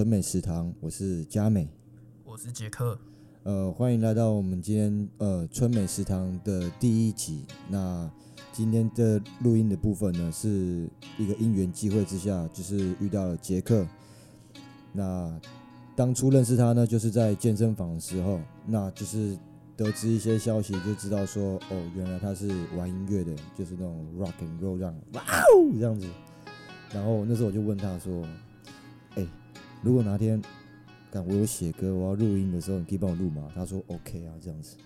[0.00, 1.68] 春美食堂，我是佳美。
[2.24, 2.98] 我是杰克。
[3.42, 7.44] 呃，欢迎来到我们今天呃春美食堂的第一集。
[7.68, 8.10] 那
[8.50, 13.86] 今天的录音的部分呢，是一个因缘际会之下，就是遇到了杰克。
[14.94, 15.38] 那
[15.94, 19.36] 当初认识他呢，就是在健身房的时候，那就是
[19.76, 26.06] 得知一些消息，就知道说，哦，原来他是玩音乐的，就是那种 rock and roll 这样，哇哦这样子。
[26.90, 28.26] 然后那时候我就问他说，
[29.16, 29.26] 哎，
[29.82, 30.40] 如果哪天，
[31.10, 33.50] 干我有写歌，我要录音的时候，你可以帮我录吗？
[33.54, 34.76] 他说 OK 啊，这样子。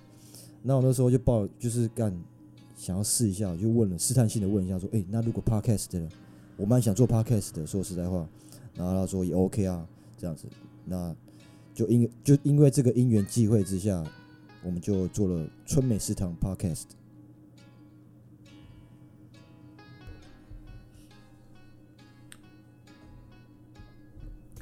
[0.62, 2.14] 那我那时候就报，就是干
[2.76, 6.08] 想要试一下，我就问了试探性的问一下，说，哎，那如果 Podcast 的，
[6.56, 8.26] 我蛮想做 Podcast 的，说实在话。
[8.74, 10.46] 然后他说也 OK 啊，这样子。
[10.84, 11.14] 那
[11.74, 14.04] 就因就因为这个因缘际会之下，
[14.64, 16.84] 我们就做了春美食堂 Podcast。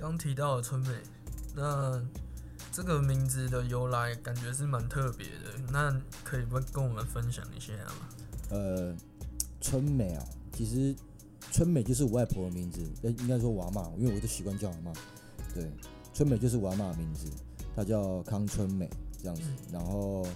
[0.02, 0.88] 刚提到的春美，
[1.54, 2.02] 那
[2.72, 8.08] 这个名字的由来感觉是蛮特别的，那可以不跟我们分享一下吗？
[8.50, 8.92] 呃，
[9.60, 10.92] 春美啊，其实
[11.52, 14.92] 春美就是我外婆的名字，呃，应该说我阿妈，因为我都习惯叫阿妈。
[15.54, 15.70] 对，
[16.12, 17.30] 春美就是我阿妈的名字，
[17.76, 18.90] 她叫康春美
[19.22, 19.42] 这样子。
[19.70, 20.26] 然后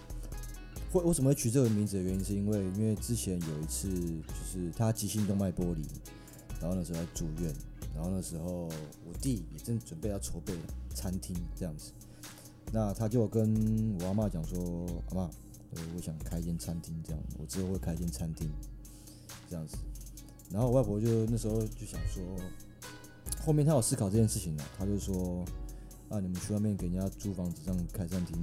[0.92, 5.84] 会为什么会取这个名字的原因，是因为因为之前有一次就是她急性动脉剥离，
[6.60, 7.52] 然后那时候在住院。
[7.96, 8.68] 然后那时候，
[9.06, 10.52] 我弟也正准备要筹备
[10.94, 11.92] 餐厅这样子，
[12.70, 15.30] 那他就跟我阿妈讲说：“阿妈，
[15.96, 18.50] 我想开一间餐厅，这样，我之后会开一间餐厅，
[19.48, 19.78] 这样子。”
[20.52, 22.22] 然后我外婆就那时候就想说，
[23.42, 25.42] 后面他有思考这件事情了，他就说
[26.10, 28.36] ：“啊，你们去外面给人家租房子这样开餐厅，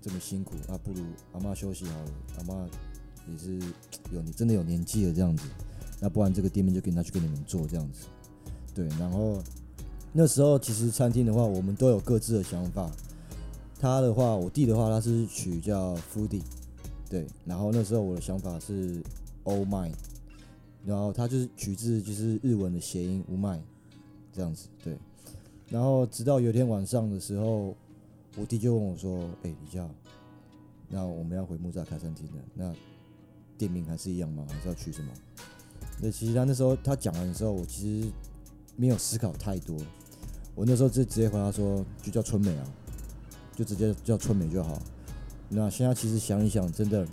[0.00, 2.10] 这么辛苦，啊，不如阿妈休息好了。
[2.38, 2.66] 阿妈
[3.28, 3.58] 也是
[4.10, 5.44] 有你真的有年纪了这样子。”
[6.00, 8.06] 那不然这个店面就给他去给你们做这样子，
[8.74, 8.86] 对。
[8.98, 9.42] 然后
[10.12, 12.90] 那时候其实餐厅的话，我们都有各自的想法。
[13.78, 16.42] 他的话，我弟的话，他是取叫 Foodie，
[17.08, 17.26] 对。
[17.44, 19.02] 然后那时候我的想法是
[19.44, 19.92] Oh My，
[20.84, 23.60] 然后他就是取自就是日文的谐音无麦
[24.32, 24.96] 这样子，对。
[25.68, 27.74] 然后直到有一天晚上的时候，
[28.36, 29.90] 我弟就问我说：“哎，李教，
[30.88, 32.74] 那我们要回木栅开餐厅了，那
[33.58, 34.46] 店名还是一样吗？
[34.48, 35.10] 还是要取什么？”
[36.00, 38.08] 对，其实他那时候他讲完的时候，我其实
[38.76, 39.76] 没有思考太多。
[40.54, 42.64] 我那时候就直接回答说，就叫春美啊，
[43.54, 44.80] 就直接叫春美就好。
[45.48, 47.06] 那现在其实想一想，真的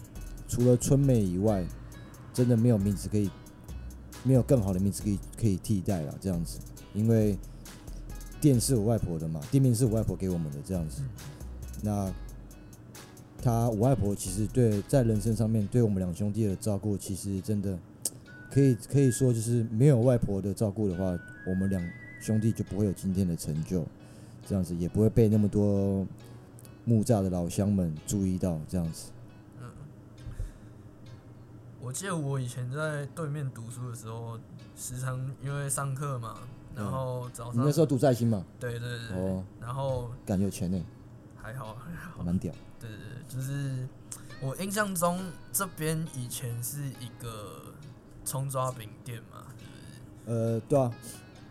[0.48, 1.66] 除了春美以外，
[2.34, 3.30] 真的没有名字可以，
[4.24, 6.14] 没有更好的名字可以可以替代了。
[6.20, 6.60] 这样子，
[6.94, 7.38] 因为
[8.42, 11.02] 店是我外婆的嘛，店面是我外婆给我们的这样子。
[11.82, 12.12] 那
[13.42, 17.80] 他我外婆其实对在人生上面对我们两兄弟的照顾，其实真的。
[18.54, 21.84] 可以可以说，就是没有外婆的照顾的话，我们两
[22.22, 23.84] 兄弟就不会有今天的成就，
[24.48, 26.06] 这样子也不会被那么多
[26.86, 29.12] 木栅的老乡们注意到，这样子。
[29.60, 29.66] 嗯，
[31.82, 34.38] 我记得我以前在对面读书的时候，
[34.78, 36.38] 时常因为上课嘛，
[36.76, 38.46] 然后早上你那时候读在新嘛？
[38.60, 39.18] 对对对。
[39.18, 39.44] 哦。
[39.60, 40.12] 然后。
[40.28, 40.80] 感觉有钱呢。
[41.36, 42.22] 还好还好。
[42.22, 42.54] 蛮屌。
[42.80, 43.88] 对对对，就是
[44.42, 45.20] 我印象中
[45.52, 47.74] 这边以前是一个。
[48.26, 49.46] 葱抓饼店嘛，
[50.26, 50.92] 呃，对啊，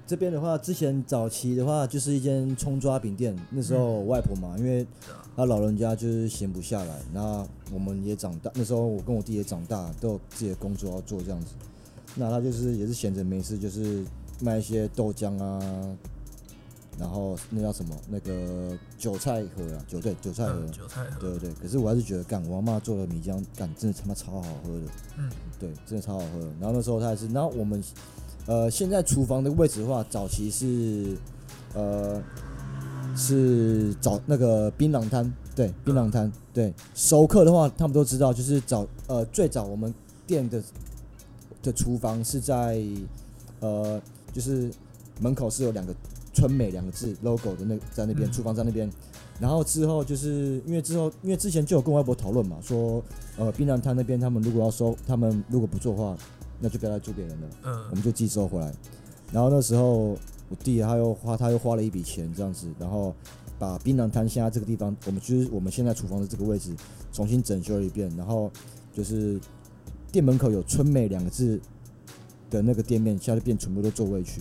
[0.07, 3.37] 这边的话，之前早期的话就是一间葱抓饼店。
[3.51, 4.87] 那时候外婆嘛，因为
[5.37, 11.55] 她老人家就是闲不下来，那我们也长大，那时候我跟我弟也长大，都有自己的工作要做这样子。
[12.15, 14.05] 那他就是也是闲着没事，就是
[14.41, 15.97] 卖一些豆浆啊。
[16.99, 17.97] 然后那叫什么？
[18.09, 21.55] 那个韭菜盒啊，韭对韭菜盒，韭菜盒，对对对。
[21.55, 24.87] 可是我还是觉得干我妈做的米浆干真的他妈超好喝的，
[25.17, 26.41] 嗯，对，真的超好喝。
[26.61, 27.83] 然后那时候他还是，然后我们
[28.47, 31.17] 呃现在厨房的位置的话，早期是
[31.75, 32.23] 呃
[33.17, 36.73] 是找那个槟榔摊，对，槟榔摊，对。
[36.95, 39.93] 熟客的话，他们都知道，就是早呃最早我们
[40.27, 40.63] 店的
[41.63, 42.81] 的厨房是在
[43.61, 44.01] 呃
[44.33, 44.71] 就是
[45.21, 45.93] 门口是有两个。
[46.33, 48.91] 春美两个字 logo 的那在那边厨房在那边，
[49.39, 53.03] 然后之后就是因为之后因为之前就有跟外婆讨论嘛，说
[53.37, 56.17] 呃槟榔摊那边他们如果要收，他们如果不做的话，
[56.61, 58.73] 那就不要再租别人了，嗯，我们就寄收回来。
[59.31, 60.17] 然后那时候
[60.49, 63.15] 我弟他又花他又花了一笔钱这样子，然后
[63.59, 66.75] 把槟榔摊现在这个地方，我们就是我们现在厨房的这个位置
[67.13, 68.51] 重新整修了一遍，然后
[68.93, 69.41] 就是
[70.11, 71.61] 店门口有春美两个字
[72.51, 74.41] 的那个店面，现在变全部都座位区。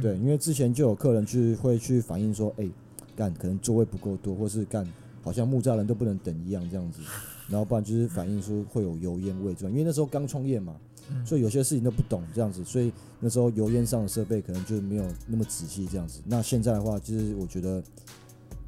[0.00, 2.68] 对，因为之前就有客人去会去反映说，哎，
[3.14, 4.86] 干可能座位不够多，或是干
[5.22, 7.00] 好像木栅人都不能等一样这样子，
[7.48, 10.74] 然后不然就是反映说会有油烟味这样，因为那时候刚创业嘛，
[11.10, 11.24] 嗯。
[11.26, 16.20] 所以有些事情都不懂这样子，所以那时候油烟上的设备可能就没有那么仔细这样子。
[16.24, 17.82] 那现在的话，就是我觉得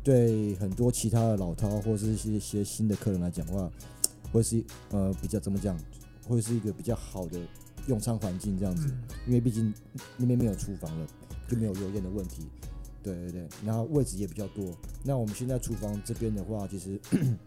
[0.04, 3.70] 对很多其他的老饕或是一些一些新的客人来讲的话，
[4.32, 5.76] 会是呃比较怎么讲，
[6.28, 7.40] 会是一个比较好的
[7.87, 8.88] 用餐环境这样子。
[8.88, 9.75] 嗯因为毕竟
[10.17, 11.06] 那边没有厨房了，
[11.49, 12.47] 就没有油烟的问题。
[13.03, 14.73] 对对对，然后位置也比较多。
[15.03, 17.00] 那我们现在厨房这边的话，其实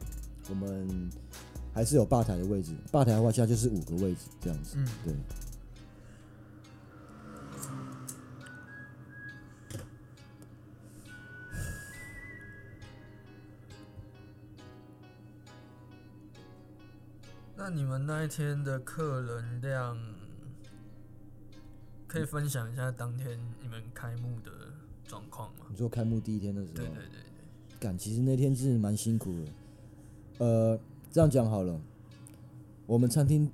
[0.50, 1.10] 我们
[1.74, 4.76] 还是有吧台的位置，吧台的话现在就是五个位置这样子。
[4.78, 5.16] 嗯，对，
[17.56, 19.98] 那你们那一天的客人量，
[22.10, 24.52] 可以分享一下当天你们开幕的
[25.08, 25.68] 状况吗？
[25.70, 29.46] 你说开幕第一天的时候，对对对对，干，其实那天真的蛮辛苦的。
[30.40, 30.80] 呃，
[31.12, 31.80] 这样讲好了，
[32.88, 33.48] 我们餐厅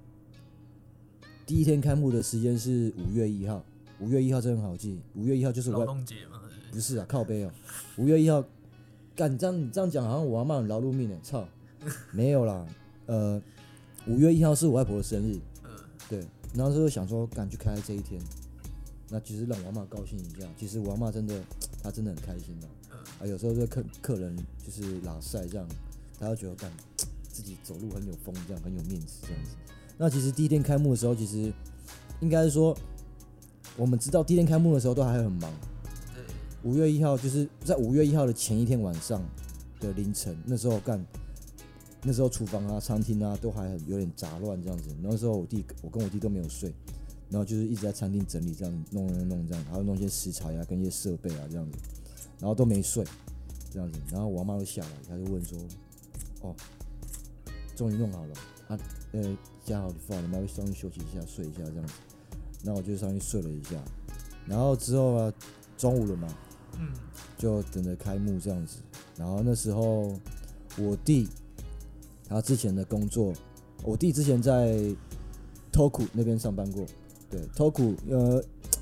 [1.46, 3.62] 第一天开幕的时间是五月一号，
[4.00, 6.42] 五月一号真好记，五月一号就是我劳动节嘛，
[6.72, 7.52] 不是啊，靠背哦。
[7.98, 8.42] 五月一号，
[9.18, 11.46] 干你这样你这样讲，好像我阿妈很劳碌命哎，操，
[12.14, 12.66] 没有啦。
[13.08, 13.42] 呃，
[14.08, 15.70] 五月一号是我外婆的生日，呃，
[16.10, 18.22] 对，然后就想说，赶去开这一天，
[19.16, 20.46] 那其实让我妈高兴一下。
[20.60, 21.42] 其实我妈真的，
[21.82, 22.68] 她真的很开心的。
[22.92, 25.66] 嗯啊，有时候这客客人就是拉晒这样，
[26.20, 26.70] 她就觉得干
[27.30, 29.52] 自己走路很有风，这样很有面子这样子。
[29.98, 31.50] 那其实第一天开幕的时候，其实
[32.20, 32.78] 应该是说，
[33.78, 35.50] 我们知道第一天开幕的时候都还很忙。
[36.14, 39.24] 对，五月一号就是在五月一号的前一天晚上
[39.80, 41.02] 的凌晨，那时候干，
[42.04, 44.90] 那时候厨房啊、餐厅啊都还很有点杂乱这样子。
[45.02, 46.74] 那时候我弟我跟我弟都没有睡，
[47.30, 51.78] 然后就是一直在餐厅整理这样弄弄弄这样，还有弄一些食材啊跟一些设备啊这样子，
[52.40, 53.04] 然后都没睡
[53.72, 54.00] 这样子。
[54.12, 55.58] 然后我妈就下来，她就问说
[56.42, 56.56] ：“哦，
[57.76, 58.34] 终于弄好了
[58.68, 58.80] 啊？
[59.12, 61.94] 呃，家好饭，你妈会上去休息一下，睡一下这样子。”
[62.64, 63.76] 那我就上去睡了一下，
[64.48, 65.34] 然后之后啊，
[65.78, 66.28] 中午了嘛，
[66.80, 66.94] 嗯
[67.38, 68.78] 就等着开幕这样子。
[69.18, 70.14] 然后那时候
[70.78, 71.28] 我弟
[72.28, 73.34] 他之前的工作，
[73.84, 74.78] 我弟之前在
[75.72, 76.86] Toku 那边上班过。
[77.36, 78.42] 对，Toku 呃，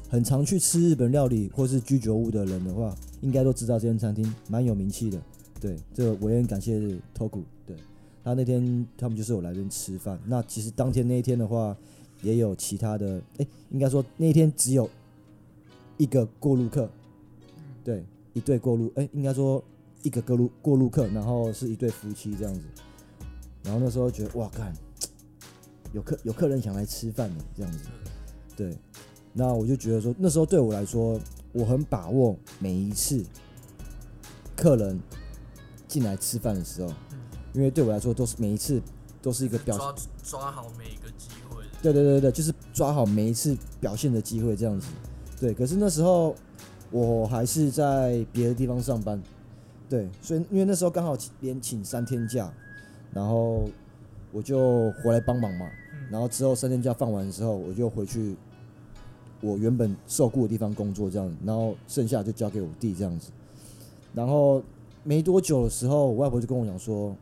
[0.09, 5.19] 很常去吃日本料理或是居酒屋的人的话，应该都知道这间餐厅蛮有名气的。
[5.59, 6.79] 对，这个我也很感谢
[7.17, 7.41] Toku。
[7.65, 7.75] 对
[8.23, 10.19] 他那天他们就是有来这边吃饭。
[10.27, 11.75] 那其实当天那一天的话，
[12.21, 14.87] 也有其他的，哎、应该说那一天只有
[15.97, 16.87] 一个过路客，
[17.83, 19.63] 对，一对过路，哎、应该说
[20.03, 22.61] 一个过路过路客，然后是一对夫妻这样子。
[23.63, 24.71] 然后那时候觉得哇，看
[25.91, 27.79] 有客有客人想来吃饭呢，这样子。
[28.55, 28.77] 对，
[29.33, 31.19] 那我就觉得说，那时候对我来说，
[31.51, 33.23] 我很把握每一次
[34.55, 34.99] 客人
[35.87, 37.19] 进来吃饭的时候，嗯，
[37.53, 38.81] 因为对我来说都是每一次
[39.21, 44.87] 都是一个表抓抓好每一个机会，对对对对，就是抓好每一次表现的机会这样子。
[45.39, 46.35] 对，可是那时候
[46.91, 49.21] 我还是在别的地方上班，
[49.89, 52.53] 对，所以因为那时候刚好连请三天假，
[53.11, 53.67] 然后
[54.31, 55.67] 我就回来帮忙嘛。
[56.13, 58.35] 然后之后三天假放完之后，我就回去
[59.41, 63.31] 我原本受雇的地方工作这样子，然后剩下就交给我弟这样子。
[64.13, 64.61] 然后
[65.03, 67.15] 没多久的时候，我外婆就跟我讲说，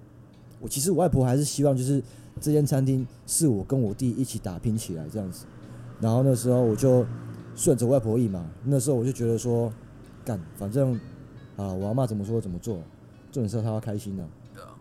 [0.59, 2.03] 我其实我外婆还是希望就是
[2.41, 5.45] 这间餐厅是我跟我弟一起打拼起来这样子。
[6.01, 7.05] 然后那时候我就
[7.55, 9.71] 顺着外婆意嘛，那时候我就觉得说，
[10.25, 10.95] 干，反正
[11.55, 12.75] 啊，我阿妈怎么说怎么做，
[13.31, 14.27] 重点是她要开心的、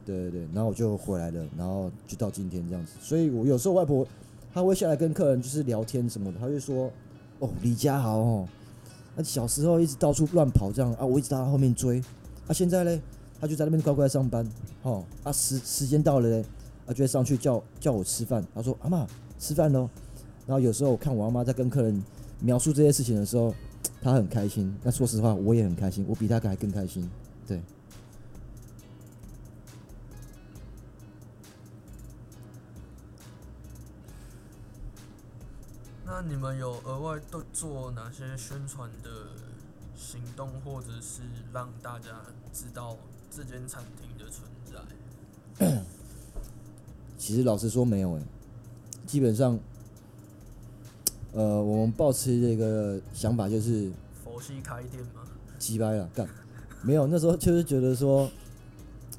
[0.04, 2.92] 对对对，然后我就回来了，然后就到今天这样子。
[3.00, 4.06] 所以我有时候外婆
[4.52, 6.90] 她会下来跟客人就是聊天什么的，她就说
[7.38, 8.48] ：“哦，李家豪哦，
[9.14, 12.02] 那小时候一直到处乱跑这样啊，我一直在他后面追，
[12.46, 13.00] 啊现在嘞，
[13.40, 14.46] 他就在那边乖乖上班，
[14.82, 16.44] 哦啊时时间到了嘞，
[16.86, 18.44] 啊就会上去叫叫我吃饭。
[18.54, 19.06] 他说阿妈
[19.38, 19.88] 吃饭喽。
[20.46, 22.02] 然后有时候我看我阿妈在跟客人
[22.40, 23.54] 描述这些事情的时候，
[24.02, 24.74] 她很开心。
[24.82, 27.08] 那说实话，我也很开心，我比她还更开心。
[27.46, 27.60] 对。
[36.22, 39.08] 那你们有额外都做哪些宣传的
[39.96, 42.08] 行动，或者是让大家
[42.52, 42.94] 知道
[43.34, 44.46] 这间餐厅的存
[45.58, 45.66] 在？
[47.16, 48.22] 其实老实说没有诶，
[49.06, 49.58] 基本上，
[51.32, 53.90] 呃，我们抱持这个想法就是
[54.22, 55.22] 佛系开店嘛？
[55.58, 56.28] 鸡掰了，干，
[56.82, 58.30] 没有，那时候就是觉得说，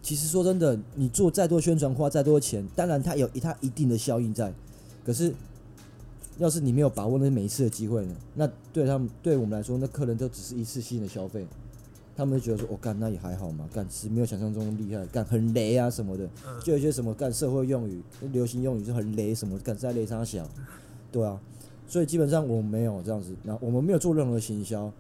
[0.03, 4.53] 其实说真的，你做再多宣传，花再多钱，当然它有它一定的效应在，
[5.03, 5.33] 可是，
[6.37, 11.45] 要是你没有把握那每一次的机会呢，那对他们对我们来说，那客人都只是一次性的消费，
[12.15, 20.47] 他们就觉得说，我、干那也还好嘛，干其实没有想象中厉害，干很雷啊什么的，嗯，就有一些什么干社会用语、流行用语就很雷什么，干在雷上小，
[21.11, 21.39] 对啊，
[21.87, 24.91] 所以基本上我们没有这样子，然后我们没有做任何行销，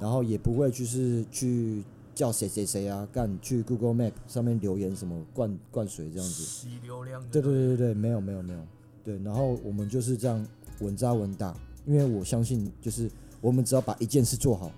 [0.00, 1.82] 然后也不会就是去
[2.14, 6.42] 叫谁谁谁啊干去 Google Map 上面留言什么灌灌水这样子。
[6.42, 7.22] 洗流量。
[7.30, 8.60] 对对对对对，没有没有没有，
[9.04, 10.46] 对，然后我们就是这样
[10.80, 14.70] 稳扎稳打，因为我相信就是我们只要把一件事做好，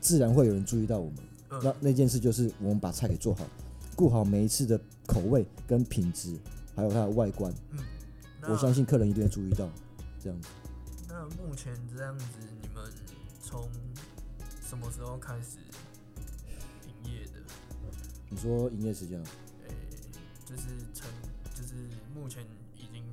[0.00, 1.16] 自然会有人注意到我们。
[1.50, 3.46] 嗯那那件事就是我们把菜给做好，
[3.96, 6.38] 顾好每一次的口味跟品质，
[6.76, 7.78] 还有它的外观，嗯
[8.42, 9.68] 我相信客人一定会注意到。
[10.20, 10.48] 这样子，
[11.08, 12.24] 那目前这样子，
[12.60, 12.84] 你们
[13.40, 13.68] 从
[14.60, 15.58] 什么时候开始
[16.86, 17.40] 营业的？
[18.28, 19.26] 你说营业时间啊？
[19.68, 19.74] 诶、
[20.44, 21.08] 就是成，
[21.54, 21.74] 就是
[22.12, 22.44] 目前
[22.76, 23.04] 已经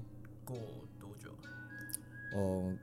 [0.44, 0.58] 过
[2.36, 2.74] 哦，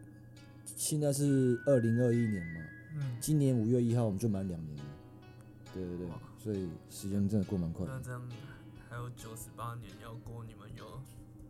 [0.65, 2.61] 现在是二零二一年嘛，
[2.97, 4.85] 嗯，今年五月一号我们就满两年了。
[5.75, 7.93] 对对对，所以时间真的过蛮快的。
[7.95, 8.23] 那这样
[8.89, 10.85] 还有九十八年要过，你们有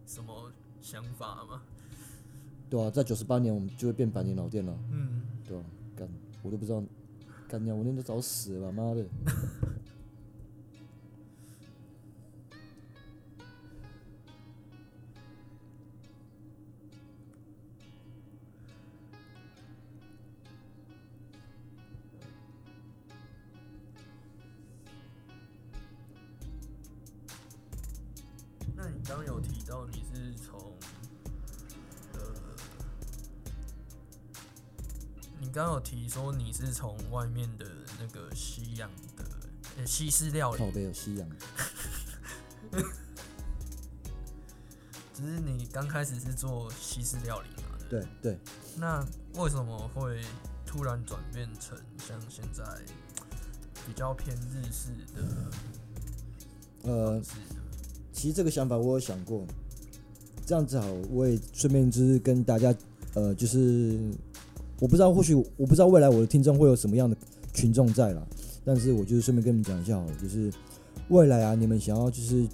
[0.06, 1.62] 什么想法吗？
[2.68, 4.76] 对啊，在九十八年我们就会变百年老店了。
[4.90, 5.64] 嗯，对啊，
[5.96, 6.08] 干，
[6.42, 6.82] 我都不知道，
[7.48, 9.04] 干娘我那都早死了吧，妈的！
[36.12, 37.64] 说你是从外面的
[37.98, 39.24] 那个西洋的
[39.78, 41.26] 呃西式料理靠，背有西洋，
[45.14, 47.78] 只是你刚开始是做西式料理嘛？
[47.88, 48.38] 对不对。
[48.76, 49.02] 那
[49.36, 50.20] 为什么会
[50.66, 52.62] 突然转变成像现在
[53.86, 55.22] 比较偏日式的
[56.82, 57.22] 呃？
[58.12, 59.46] 其实这个想法我有想过，
[60.44, 62.74] 这样子好，我也顺便就是跟大家，
[63.14, 63.98] 呃，就是
[64.82, 67.16] 我不知道，或许我不知道未来我的听众会有什么样的
[67.54, 68.26] 群众在啦，
[68.64, 70.52] 但是我就是顺便跟你们讲一下好了，就是
[71.08, 72.44] 未来啊，你们想要就是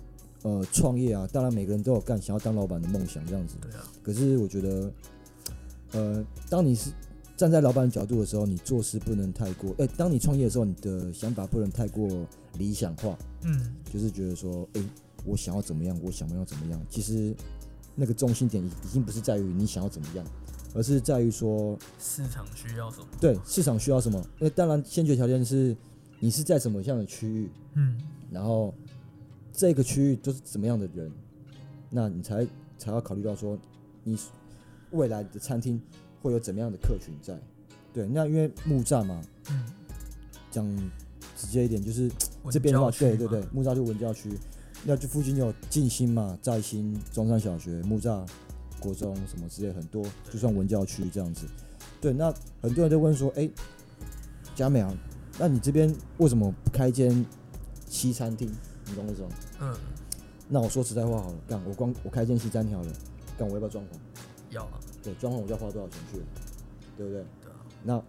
[0.43, 4.93] 呃创业啊，当然每个人都有干想要当老板的梦想这样子，对啊，可是我觉得，
[5.93, 6.91] 呃，当你是
[7.35, 12.07] 站在老板的角度的时候，你做事不能太过，哎、当你创业的时候，你的想法不能太过
[12.59, 14.83] 理想化，嗯，就是觉得说，哎、
[15.25, 16.79] 我想要怎么样，我想要怎么样。
[16.91, 17.35] 其实
[17.95, 20.27] 那个中心点已已经不是在于你想要怎么样，
[20.75, 23.07] 而是在于说，市场需要什么？
[23.21, 24.25] 对市场需要什么。
[24.39, 25.77] 那当然，先决条件是
[26.21, 27.99] 你是在什么样的区域，嗯，
[28.31, 28.75] 然后
[29.53, 31.11] 这个区域都是怎么样的人，
[31.91, 32.47] 那你才
[32.77, 33.59] 才要考虑到说，
[34.05, 34.19] 你
[34.91, 35.81] 未来的餐厅
[36.23, 37.39] 会有怎么样的客群在。
[37.93, 39.21] 对，那因为木栅嘛，
[39.51, 39.65] 嗯，
[40.51, 40.65] 讲
[41.37, 42.11] 直接一点，就是
[42.51, 44.31] 这边的话，对对对，，木栅就文教区，
[44.85, 48.25] 那就附近有静心嘛、在新、中山小学、木栅
[48.79, 51.47] 国中什么之类很多，就算文教区这样子。
[52.01, 52.33] 对，那
[52.63, 53.49] 很多人都问说，哎、
[54.55, 54.93] 佳美啊，
[55.39, 57.25] 那你这边为什么不开一间
[57.87, 58.49] 西餐厅？
[58.87, 59.29] 你懂我意思吗？
[59.61, 59.75] 嗯，
[60.49, 62.93] 那我说实在话好了，干我光我开一间西餐厅好了，
[63.37, 63.89] 干我要不要装潢？
[64.51, 66.25] 要啊，对，装潢我就要花多少钱去了，
[66.97, 67.25] 对不对？
[67.43, 68.03] 对啊，那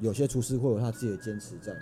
[0.00, 1.72] 有些厨师会有他自己的坚持在，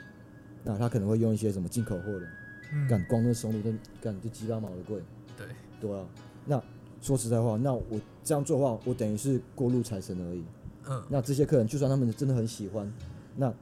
[0.65, 2.27] 那他可能会用一些什么进口货的，
[2.73, 3.73] 嗯，干光那松露都
[4.03, 5.01] 干就鸡巴毛的贵，
[5.37, 5.47] 对，
[5.81, 6.05] 对啊。
[6.45, 6.63] 那
[7.03, 10.43] 说实在话，那我这样做的话，我等于是过路财神而已。
[10.89, 12.91] 嗯，那这些客人就算他们真的很喜欢，
[13.37, 13.53] 那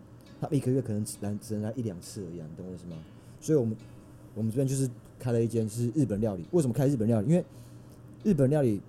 [0.41, 2.97] 他一个月可能只来只能来一两次而已、啊，你懂我意思吗？
[3.41, 3.77] 所以我们
[4.35, 6.45] 我们这边就是开了一间是日本料理。
[6.53, 7.29] 为什么开日本料理？
[7.29, 7.45] 因为
[8.23, 8.81] 日本料理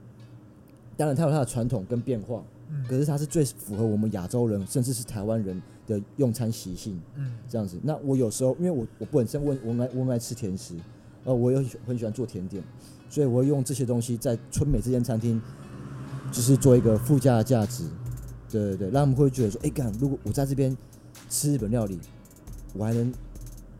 [0.97, 6.99] 当然它有它的传统跟变化，嗯，可是它是最符合我们亚洲人甚至是台湾人的用餐习性。
[7.15, 7.77] 嗯，这样子。
[7.83, 10.75] 那我有时候因为我我本身我我们爱我们爱吃甜食，
[11.23, 12.63] 呃，我也很喜很喜欢做甜点，
[13.09, 15.41] 所以我会用这些东西在春美这间餐厅，
[16.31, 17.83] 就是做一个附加的价值。
[18.49, 20.75] 对对对，让他们会觉得说，哎、干，如果我在这边
[21.29, 21.97] 吃日本料理，
[22.73, 23.13] 我还能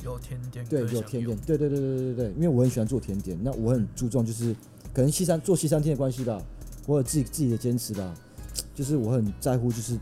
[0.03, 4.55] 有甜点对有甜点，对对对对对对对，因为我很喜欢做甜点，那我很注重就是
[4.93, 6.41] 可能西餐做西餐厅的关系吧，
[6.86, 8.13] 我有自己自己的坚持吧，
[8.74, 9.98] 就是我很在乎就是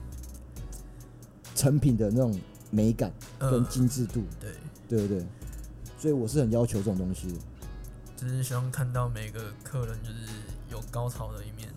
[1.55, 4.22] 成品的那种美感跟嗯，精致度。
[4.39, 4.51] 对，
[4.88, 5.25] 对对对，
[6.00, 7.36] 所以我是很要求这种东西的。
[8.18, 10.34] 只是希望看到每个客人就是
[10.72, 11.70] 有高潮的一面。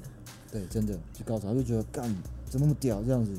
[0.51, 2.05] 对，真的就高潮就觉得干
[2.49, 3.33] 怎么那么屌这样子，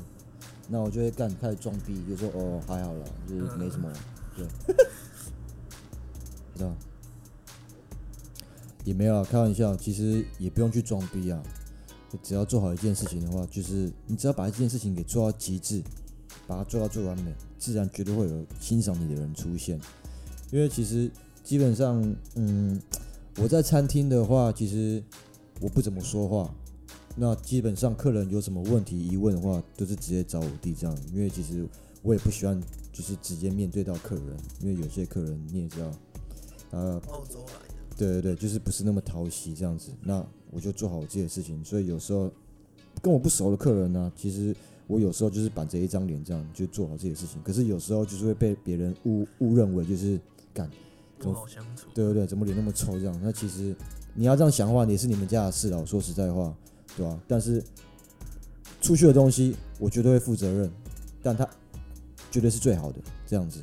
[0.68, 3.92] 那我就会干开始装逼，就说哦还好啦，就是没什么，
[4.36, 4.46] 对，
[6.56, 6.74] 知道？
[8.84, 11.40] 也没有啊，开玩笑，其实也不用去装逼啊，
[12.22, 15.82] 只要做好一件事情的话，就是你只要把一件事情给做到极致，
[16.46, 19.80] 把它做到最完美，自然绝对会有欣赏你的人出现。
[20.54, 21.10] 因为其实
[21.42, 22.00] 基本上，
[22.36, 22.80] 嗯，
[23.38, 25.02] 我在餐厅的话，其实
[25.60, 26.54] 我不怎么说话，
[27.16, 31.66] 那基本上客人有什么问题疑问的话，都是直接找我弟这样，因为其实
[32.02, 35.90] 我也不喜欢就是直接面对到客人，因为有些客人你也知道，
[36.70, 39.90] 呃，澳洲来的，对对对，就是不是那么讨喜这样子。
[40.04, 42.30] 那我就做好我自己的事情，所以有时候
[43.02, 44.54] 跟我不熟的客人呢、其实
[44.86, 47.42] 我有时候就是板着一张脸这样就做好自己的事情。
[47.42, 50.16] 可是有时候就是会被别人误误认为就是
[50.54, 50.70] 干，
[51.18, 51.88] 不好相处。
[51.92, 53.20] 对对对，怎么脸那么臭这样？
[53.22, 53.74] 那其实
[54.14, 55.78] 你要这样想的话，也是你们家的事了。
[55.78, 56.54] 我说实在话，
[56.96, 57.62] 对吧、但是
[58.80, 60.70] 出去的东西，我绝对会负责任，
[61.22, 61.48] 但他
[62.30, 63.62] 绝对是最好的这样子。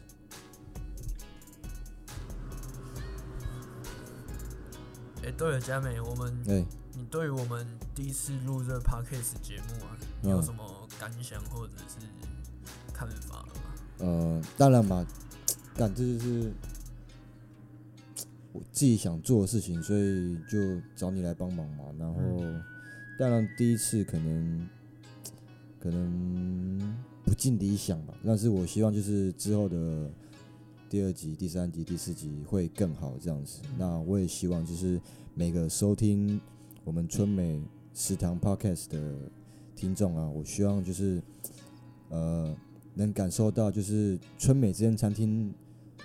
[5.24, 10.64] 哎、对了，佳美，我们哎、你对于我们第一次录这 podcast 节目啊，你有嗯什么
[11.00, 12.06] 感想或者是
[12.92, 13.48] 看法吗？
[14.00, 15.06] 呃，当然嘛，
[15.76, 16.52] 感这就是
[18.54, 20.58] 我自己想做的事情，所以就
[20.96, 21.86] 找你来帮忙嘛。
[21.98, 22.42] 然后，
[23.18, 24.70] 当然第一次可能
[25.80, 30.12] 可能不尽理想吧，但是我希望就是之后的
[30.90, 33.62] 第二集、第三集、第四集会更好这样子。
[33.78, 35.00] 那我也希望就是
[35.34, 36.40] 每个收听
[36.84, 37.62] 我们春美
[37.94, 39.16] 食堂 Podcast 的
[39.76, 41.22] 听众啊，我希望就是
[42.10, 42.56] 呃。
[42.94, 45.54] 能感受到就是春美这间餐厅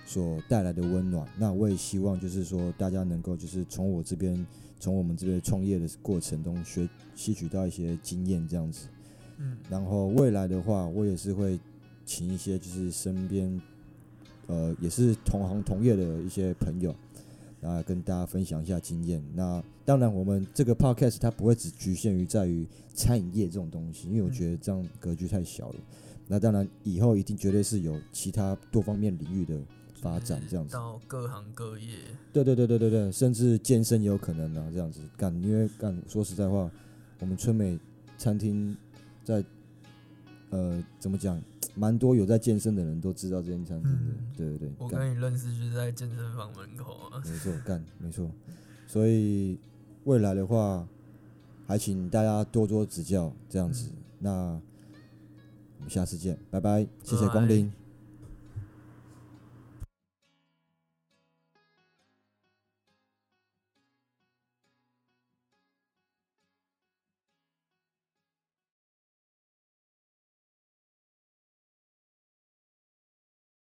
[0.05, 1.27] 所带来的温暖。
[1.39, 4.47] 那我也希望就是说大家能够就是从我这边，
[4.79, 8.89] 从我们这边创业的过程中学吸取到一些经验这样子。
[9.39, 11.59] 嗯，然后未来的话，我也是会
[12.05, 13.61] 请一些就是身边
[14.47, 16.95] 呃也是同行同业的一些朋友，
[17.61, 19.23] 那跟大家分享一下经验。
[19.35, 25.77] 那当然，我们这个 podcast 它不会只局限于在于餐饮业这种东西，因为我觉得这样格局太小了。
[26.27, 29.61] 那当然，以后一定绝对是有其他多方面领域的
[30.01, 30.75] 发展这样子。
[30.75, 31.99] 到各行各业，
[32.33, 36.71] 对对对对对对，甚至健身也有可能啊，这样子干，因为干说实在话，
[37.19, 37.79] 我们春美
[38.19, 38.77] 餐厅
[39.25, 39.45] 在
[40.51, 41.41] 呃怎么讲，
[41.75, 47.23] 蛮多有在健身的人都知道这间餐厅的，嗯对对对，我干跟你认识就是在健身房门口啊。
[47.25, 48.31] 没错干没错，
[48.87, 49.59] 所以
[50.05, 50.87] 未来的话，
[51.67, 53.91] 还请大家多多指教这样子。
[54.19, 54.31] 那
[55.79, 57.69] 我们下次见，拜拜，谢谢光临。
[57.69, 57.86] 拜